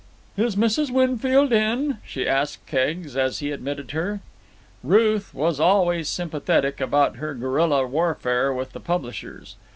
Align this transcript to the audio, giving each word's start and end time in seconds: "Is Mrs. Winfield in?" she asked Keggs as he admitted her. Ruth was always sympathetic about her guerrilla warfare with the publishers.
"Is 0.35 0.55
Mrs. 0.55 0.89
Winfield 0.89 1.53
in?" 1.53 1.99
she 2.03 2.27
asked 2.27 2.65
Keggs 2.65 3.15
as 3.15 3.37
he 3.37 3.51
admitted 3.51 3.91
her. 3.91 4.19
Ruth 4.83 5.31
was 5.31 5.59
always 5.59 6.09
sympathetic 6.09 6.81
about 6.81 7.17
her 7.17 7.35
guerrilla 7.35 7.85
warfare 7.85 8.51
with 8.51 8.71
the 8.71 8.79
publishers. 8.79 9.57